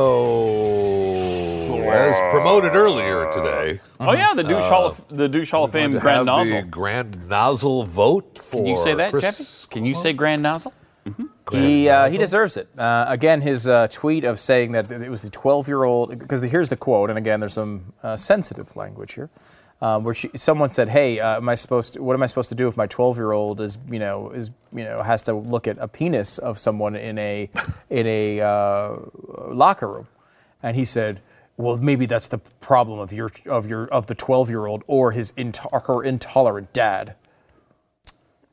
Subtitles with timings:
[0.00, 5.72] So, as promoted earlier today, Oh yeah, the douche hall of the douche hall of
[5.72, 6.62] fame grand have the nozzle.
[6.70, 8.56] grand nozzle vote for.
[8.58, 9.68] Can you say that, Chris Jeffy?
[9.74, 10.72] Can you say grand nozzle?
[11.52, 12.68] He uh, he deserves it.
[12.78, 16.42] Uh, again, his uh, tweet of saying that it was the 12 year old because
[16.42, 19.30] here's the quote, and again, there's some uh, sensitive language here,
[19.82, 21.94] um, where she, someone said, "Hey, uh, am I supposed?
[21.94, 24.30] To, what am I supposed to do if my 12 year old is you know
[24.30, 27.48] is you know has to look at a penis of someone in a
[27.88, 28.96] in a uh,
[29.48, 30.08] locker room?"
[30.62, 31.20] And he said.
[31.56, 35.12] Well, maybe that's the problem of your of your of the 12 year old or
[35.12, 37.16] his into, her intolerant dad.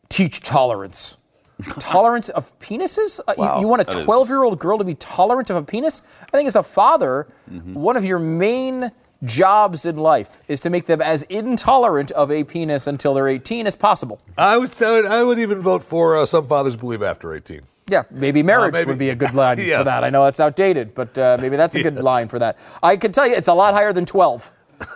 [0.09, 1.15] Teach tolerance.
[1.79, 3.21] tolerance of penises?
[3.25, 5.49] Uh, you- Wow, you, want a that is- 12 year old girl to be tolerant
[5.49, 6.03] of a penis?
[6.21, 7.75] I think as a father, Mm-hmm.
[7.75, 8.91] one of your main
[9.23, 13.67] jobs in life is to make them as intolerant of a penis until they're 18
[13.67, 14.19] as possible.
[14.37, 17.61] I would, I would, I would even vote for uh, some fathers believe after 18.
[17.89, 18.87] Yeah, maybe marriage maybe.
[18.89, 19.79] would be a good line Yeah.
[19.79, 20.03] for that.
[20.03, 22.03] I know that's outdated, but uh, maybe that's a good Yes.
[22.03, 22.57] line for that.
[22.83, 24.51] I can tell you it's a lot higher than 12.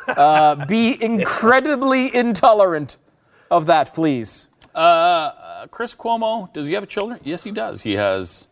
[0.09, 2.97] Uh, be incredibly intolerant
[3.49, 4.49] of that, please.
[4.75, 7.19] Uh, Chris Cuomo, does he have children?
[7.23, 7.81] Yes, he does.
[7.81, 8.47] He has.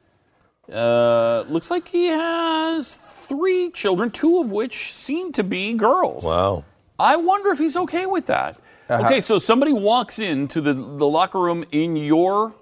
[0.72, 6.24] Uh, looks like he has three children, two of which seem to be girls.
[6.24, 6.64] Wow.
[7.00, 8.60] I wonder if he's okay with that.
[8.90, 9.06] Uh-huh.
[9.06, 12.54] Okay, so somebody walks into the, the locker room in your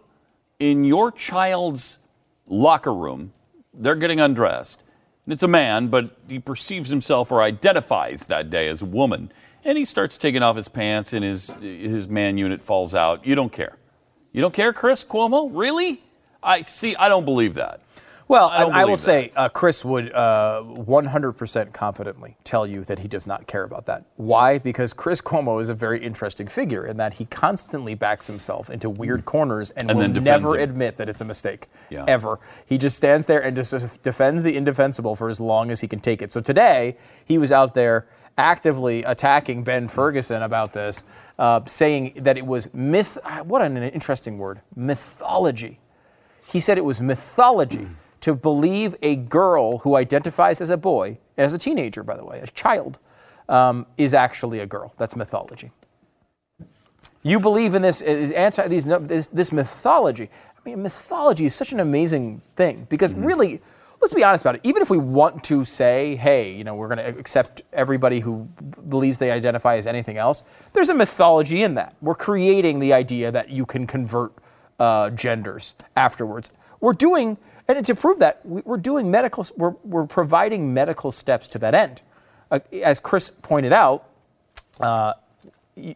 [0.59, 1.99] in your child's
[2.49, 3.33] locker room.
[3.73, 4.83] They're getting undressed.
[5.25, 9.31] And it's a man, but he perceives himself or identifies that day as a woman.
[9.63, 13.25] And he starts taking off his pants and his his man unit falls out.
[13.25, 13.77] You don't care.
[14.31, 15.49] You don't care, Chris Cuomo?
[15.51, 16.03] Really?
[16.43, 17.81] I see I don't believe that.
[18.29, 22.99] Well, I I, will believe say uh, Chris would uh, 100% confidently tell you that
[22.99, 24.03] he does not care about that.
[24.17, 24.57] Why?
[24.57, 28.89] Because Chris Cuomo is a very interesting figure in that he constantly backs himself into
[28.89, 30.69] weird corners and, And will never him.
[30.71, 31.67] admit that it's a mistake.
[31.89, 32.03] Yeah.
[32.05, 32.39] Ever.
[32.65, 36.01] He just stands there and just defends the indefensible for as long as he can
[36.01, 36.29] take it.
[36.29, 41.05] So today, he was out there actively attacking Ben Ferguson about this,
[41.39, 43.17] uh, saying that it was myth.
[43.45, 44.59] What an interesting word.
[44.75, 45.79] Mythology.
[46.47, 47.87] He said it was mythology
[48.21, 52.39] to believe a girl who identifies as a boy, as a teenager, by the way,
[52.39, 52.99] a child,
[53.49, 54.93] um, is actually a girl.
[54.97, 55.71] That's mythology.
[57.21, 60.29] You believe in this is anti these this, this mythology.
[60.57, 63.61] I mean, mythology is such an amazing thing because really,
[63.99, 64.61] let's be honest about it.
[64.63, 68.47] Even if we want to say, hey, you know, we're going to accept everybody who
[68.87, 70.43] believes they identify as anything else,
[70.73, 71.95] there's a mythology in that.
[72.01, 74.33] We're creating the idea that you can convert
[74.79, 76.51] uh, genders afterwards.
[76.79, 81.47] We're doing, and to prove that, we- we're doing medical, we're, we're providing medical steps
[81.49, 82.01] to that end.
[82.51, 84.05] Uh, as Chris pointed out,
[84.79, 85.13] uh,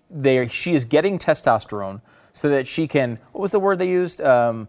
[0.09, 2.02] they she is getting testosterone
[2.34, 4.22] so that she can what was the word they used?
[4.22, 4.68] Um,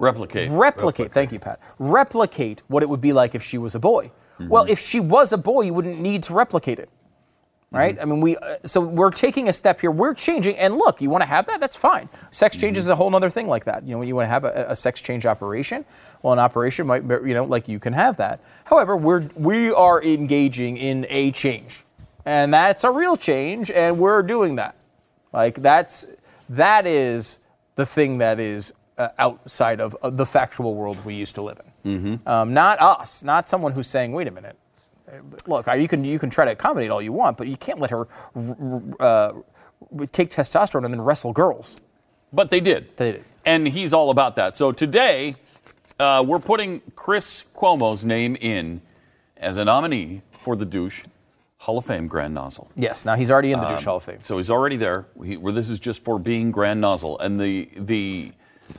[0.00, 0.50] Replicate.
[0.50, 1.60] replicate, thank you pat.
[1.78, 4.10] Replicate what it would be like if she was a boy.
[4.38, 6.88] Well if she was a boy you wouldn't need to replicate it
[7.70, 7.98] right?
[8.00, 9.90] I mean we uh, so we're taking a step here.
[9.90, 11.60] We're changing and look you want to have that?
[11.60, 12.08] That's fine.
[12.30, 13.84] Sex change is a whole other thing like that.
[13.84, 15.84] You know when you want to have a, a sex change operation?
[16.22, 18.40] Well an operation might be- you know like you can have that.
[18.64, 21.84] However we're we are engaging in a change
[22.24, 24.74] and that's a real change and we're doing that.
[25.32, 26.06] Like that's
[26.48, 27.38] that is
[27.76, 31.60] the thing that is uh, outside of uh, the factual world we used to live
[31.84, 32.20] in.
[32.26, 34.56] Um, not us not someone who's saying wait a minute
[35.46, 37.90] look, you can you can try to accommodate all you want, but you can't let
[37.90, 38.06] her
[39.00, 39.32] uh,
[40.12, 41.78] take testosterone and then wrestle girls.
[42.32, 42.96] But they did.
[42.96, 43.24] They did.
[43.44, 44.56] And he's all about that.
[44.56, 45.36] So today,
[45.98, 48.82] uh, we're putting Chris Cuomo's name in
[49.36, 51.04] as a nominee for the douche
[51.58, 52.70] Hall of Fame Grand Nozzle.
[52.76, 53.04] Yes.
[53.04, 54.20] Now he's already in the douche Hall of Fame.
[54.20, 55.06] So he's already there.
[55.24, 58.32] He, where this is just for being Grand Nozzle, and the the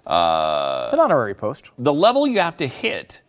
[0.08, 1.72] uh, It's an honorary post.
[1.78, 3.22] the level you have to hit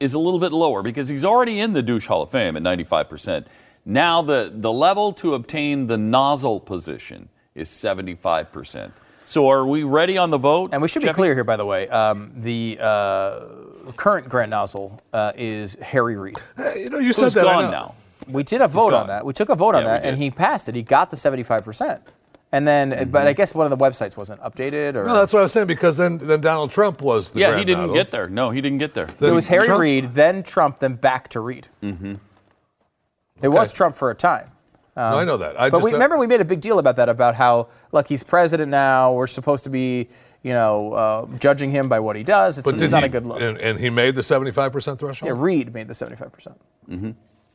[0.00, 2.62] is a little bit lower because he's already in the douche Hall of Fame at
[2.62, 3.46] 95%.
[3.84, 8.90] Now the the level to obtain the nozzle position is 75%.
[9.24, 10.70] So are we ready on the vote?
[10.72, 11.16] And we should be Jeffy?
[11.16, 11.88] clear here, by the way.
[11.88, 13.40] Um, the uh,
[13.96, 16.36] current Grand Nozzle uh, is Harry Reid.
[16.56, 17.46] Hey, you know, you Who's said that.
[17.46, 17.70] I gone know.
[17.70, 17.94] now?
[18.28, 19.24] We did a vote on that.
[19.26, 20.74] We took a vote on Yeah, we that, and he passed it.
[20.76, 22.00] He got the 75%.
[22.52, 23.10] And then, Mm-hmm.
[23.10, 25.52] but I guess one of the websites wasn't updated, or No, that's what I was
[25.52, 27.94] saying because then, then Donald Trump was the Yeah, grand he didn't nozzle.
[27.94, 28.28] get there.
[28.28, 29.06] No, he didn't get there.
[29.18, 31.66] Then it was Harry Trump- Reid, then Trump, then back to Reid.
[31.82, 32.14] Mm-hmm.
[33.42, 34.50] It was Trump for a time.
[34.96, 35.60] no, I know that.
[35.60, 37.68] I But just we, uh, remember we made a big deal about that, about how,
[37.92, 39.12] look, he's president now.
[39.12, 40.08] We're supposed to be,
[40.42, 42.58] you know, uh, judging him by what he does.
[42.58, 43.40] It's, But it's not he- a good look.
[43.40, 45.28] And, and he made the 75% threshold?
[45.28, 46.54] yeah, Reid made the 75%.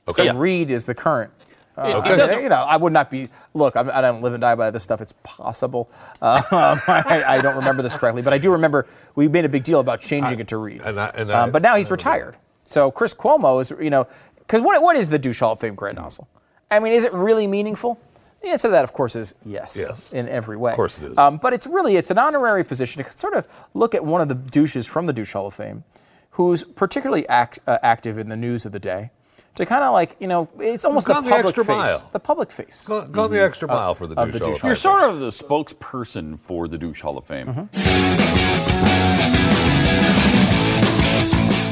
[0.10, 0.26] okay.
[0.26, 0.34] Yeah.
[0.36, 1.32] Reid is the current.
[1.78, 3.30] Uh, It- it I- you know, I would not be.
[3.54, 5.00] Look, I'm, I don't live and die by this stuff.
[5.02, 5.90] It's possible.
[6.22, 9.64] Uh, I, I don't remember this correctly, but I do remember we made a big
[9.64, 10.82] deal about changing it to Reid.
[10.84, 12.36] and I- and I- um, but now he's I retired.
[12.64, 14.08] So Chris Cuomo is, you know,
[14.38, 16.28] because what, what is the douche Hall of Fame Grand Nozzle?
[16.70, 18.00] I mean, is it really meaningful?
[18.42, 20.14] The answer to that, of course, is yes, Yes.
[20.14, 20.72] in every way.
[20.72, 21.18] Of course it is.
[21.18, 24.30] Um, but it's really it's an honorary position to sort of look at one of
[24.30, 25.84] the douches from the douche Hall of Fame,
[26.32, 29.12] who's particularly act, uh, active in the news of the day,
[29.56, 32.10] to kind of like you know it's almost the the public extra face, mile.
[32.12, 32.88] the public face.
[32.88, 34.76] Go, go the extra mile for the of douche the Hall douche of Hall You're
[34.76, 37.48] sort of the spokesperson for the douche Hall of Fame.
[37.48, 40.38] Mm-hmm.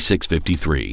[0.00, 0.88] Six fifty-three.